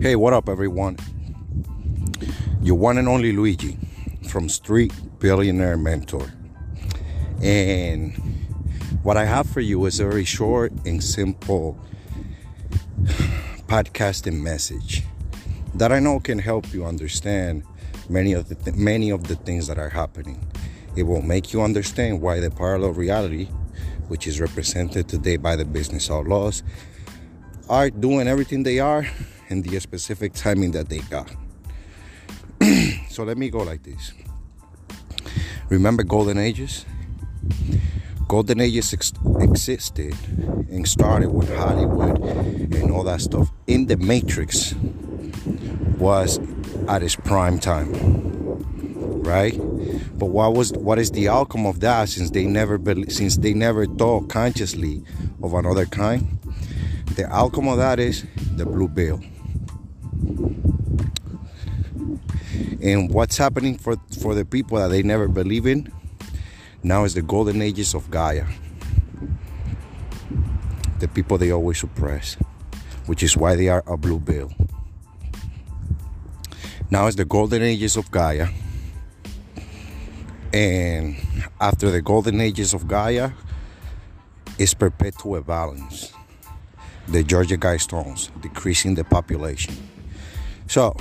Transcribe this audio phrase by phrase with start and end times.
[0.00, 0.96] Hey, what up, everyone?
[2.62, 3.76] Your one and only Luigi
[4.30, 6.32] from Street Billionaire Mentor.
[7.42, 8.14] And
[9.02, 11.78] what I have for you is a very short and simple
[13.68, 15.02] podcasting message
[15.74, 17.62] that I know can help you understand
[18.08, 20.50] many of the th- many of the things that are happening.
[20.96, 23.48] It will make you understand why the parallel reality,
[24.08, 26.62] which is represented today by the business outlaws,
[27.68, 29.06] are doing everything they are
[29.50, 31.30] in the specific timing that they got.
[33.10, 34.12] so let me go like this.
[35.68, 36.84] Remember golden ages?
[38.28, 40.14] Golden ages ex- existed
[40.70, 43.50] and started with Hollywood and all that stuff.
[43.66, 44.74] In the Matrix
[45.98, 46.38] was
[46.88, 47.92] at its prime time,
[49.22, 49.56] right?
[50.18, 52.08] But what was what is the outcome of that?
[52.08, 52.78] Since they never
[53.08, 55.02] since they never thought consciously
[55.42, 56.38] of another kind,
[57.16, 58.24] the outcome of that is
[58.56, 59.20] the blue pill.
[62.90, 65.92] And what's happening for, for the people that they never believe in
[66.82, 68.46] now is the golden ages of Gaia.
[70.98, 72.34] The people they always suppress,
[73.06, 74.52] which is why they are a blue pill.
[76.90, 78.48] Now is the golden ages of Gaia.
[80.52, 81.16] And
[81.60, 83.30] after the golden ages of Gaia
[84.58, 86.12] is perpetual balance.
[87.06, 89.76] The Georgia Guidestones, decreasing the population.
[90.66, 90.96] So,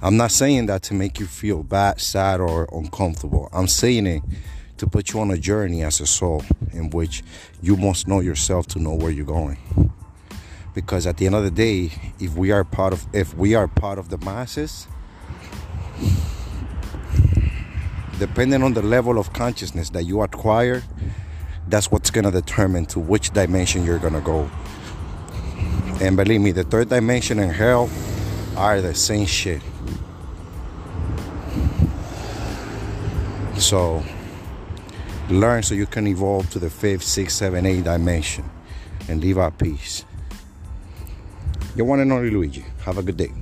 [0.00, 3.48] I'm not saying that to make you feel bad, sad, or uncomfortable.
[3.52, 4.22] I'm saying it
[4.76, 7.24] to put you on a journey as a soul in which
[7.60, 9.58] you must know yourself to know where you're going.
[10.72, 11.90] Because at the end of the day,
[12.20, 14.86] if we are part of if we are part of the masses,
[18.20, 20.84] depending on the level of consciousness that you acquire,
[21.66, 24.48] that's what's gonna determine to which dimension you're gonna go.
[26.00, 27.90] And believe me, the third dimension and hell
[28.56, 29.60] are the same shit.
[33.58, 34.04] So
[35.28, 38.48] learn so you can evolve to the fifth, sixth, seven, eight dimension
[39.08, 40.04] and live at peace.
[41.74, 42.64] Your one and only Luigi.
[42.84, 43.32] Have a good day.